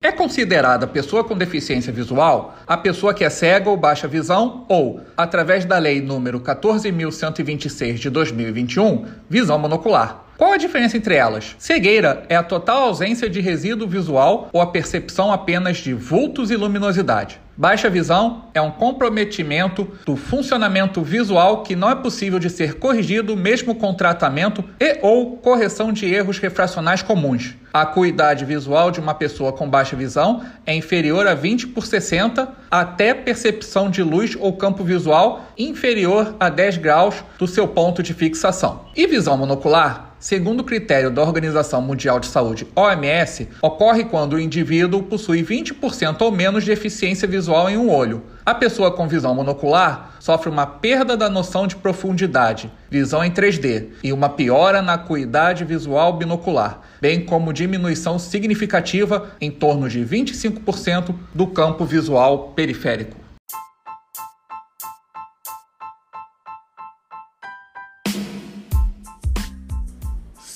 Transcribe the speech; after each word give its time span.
É 0.00 0.10
considerada 0.10 0.86
pessoa 0.86 1.22
com 1.22 1.36
deficiência 1.36 1.92
visual 1.92 2.54
a 2.66 2.78
pessoa 2.78 3.12
que 3.12 3.24
é 3.24 3.28
cega 3.28 3.68
ou 3.68 3.76
baixa 3.76 4.08
visão 4.08 4.64
ou, 4.70 5.02
através 5.14 5.66
da 5.66 5.76
Lei 5.76 6.00
número 6.00 6.40
14.126 6.40 7.94
de 7.96 8.08
2021, 8.08 9.04
visão 9.28 9.58
monocular. 9.58 10.24
Qual 10.38 10.54
a 10.54 10.56
diferença 10.56 10.96
entre 10.96 11.14
elas? 11.14 11.54
Cegueira 11.58 12.24
é 12.30 12.36
a 12.36 12.42
total 12.42 12.84
ausência 12.84 13.28
de 13.28 13.42
resíduo 13.42 13.86
visual 13.86 14.48
ou 14.50 14.62
a 14.62 14.66
percepção 14.66 15.30
apenas 15.30 15.76
de 15.76 15.92
vultos 15.92 16.50
e 16.50 16.56
luminosidade. 16.56 17.38
Baixa 17.60 17.90
visão 17.90 18.46
é 18.54 18.62
um 18.62 18.70
comprometimento 18.70 19.86
do 20.06 20.16
funcionamento 20.16 21.02
visual 21.02 21.62
que 21.62 21.76
não 21.76 21.90
é 21.90 21.94
possível 21.94 22.38
de 22.38 22.48
ser 22.48 22.78
corrigido 22.78 23.36
mesmo 23.36 23.74
com 23.74 23.92
tratamento 23.92 24.64
e 24.80 24.98
ou 25.02 25.36
correção 25.36 25.92
de 25.92 26.06
erros 26.06 26.38
refracionais 26.38 27.02
comuns. 27.02 27.54
A 27.72 27.82
acuidade 27.82 28.44
visual 28.44 28.90
de 28.90 28.98
uma 28.98 29.14
pessoa 29.14 29.52
com 29.52 29.68
baixa 29.68 29.94
visão 29.94 30.42
é 30.66 30.74
inferior 30.74 31.26
a 31.28 31.34
20 31.34 31.68
por 31.68 31.86
60 31.86 32.48
até 32.68 33.14
percepção 33.14 33.88
de 33.88 34.02
luz 34.02 34.36
ou 34.38 34.56
campo 34.56 34.82
visual 34.82 35.44
inferior 35.56 36.34
a 36.40 36.48
10 36.48 36.78
graus 36.78 37.24
do 37.38 37.46
seu 37.46 37.68
ponto 37.68 38.02
de 38.02 38.12
fixação. 38.12 38.86
E 38.96 39.06
visão 39.06 39.36
monocular 39.36 40.10
segundo 40.20 40.60
o 40.60 40.64
critério 40.64 41.10
da 41.10 41.22
Organização 41.22 41.80
Mundial 41.80 42.20
de 42.20 42.26
Saúde, 42.26 42.68
OMS, 42.76 43.48
ocorre 43.62 44.04
quando 44.04 44.34
o 44.34 44.40
indivíduo 44.40 45.02
possui 45.02 45.42
20% 45.42 46.20
ou 46.20 46.30
menos 46.30 46.62
de 46.62 46.70
eficiência 46.70 47.26
visual 47.26 47.70
em 47.70 47.78
um 47.78 47.90
olho. 47.90 48.22
A 48.44 48.54
pessoa 48.54 48.90
com 48.90 49.06
visão 49.06 49.34
monocular 49.34 50.14
sofre 50.18 50.48
uma 50.48 50.66
perda 50.66 51.14
da 51.14 51.28
noção 51.28 51.66
de 51.66 51.76
profundidade, 51.76 52.72
visão 52.90 53.22
em 53.22 53.30
3D, 53.30 53.88
e 54.02 54.14
uma 54.14 54.30
piora 54.30 54.80
na 54.80 54.94
acuidade 54.94 55.62
visual 55.62 56.14
binocular, 56.14 56.80
bem 57.02 57.24
como 57.24 57.52
diminuição 57.52 58.18
significativa 58.18 59.30
em 59.42 59.50
torno 59.50 59.90
de 59.90 60.00
25% 60.00 61.14
do 61.34 61.46
campo 61.48 61.84
visual 61.84 62.52
periférico. 62.54 63.20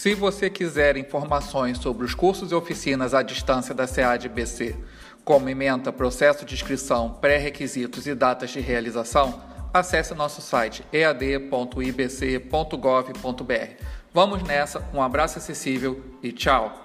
Se 0.05 0.15
você 0.15 0.51
quiser 0.51 0.99
informações 0.99 1.79
sobre 1.79 2.05
os 2.05 2.15
cursos 2.15 2.53
e 2.53 2.55
oficinas 2.55 3.15
à 3.15 3.23
distância 3.23 3.75
da 3.75 3.87
SEAD-BC, 3.87 4.77
como 5.25 5.49
ementa, 5.49 5.93
processo 5.93 6.45
de 6.45 6.55
inscrição, 6.55 7.15
pré-requisitos 7.21 8.07
e 8.07 8.15
datas 8.15 8.51
de 8.51 8.61
realização, 8.61 9.43
acesse 9.73 10.15
nosso 10.15 10.43
site 10.43 10.85
ead.ibc.gov.br. 10.93 11.55
Vamos 14.13 14.43
nessa, 14.45 14.89
um 14.93 15.03
abraço 15.03 15.39
acessível 15.39 16.05
e 16.23 16.31
tchau! 16.31 16.84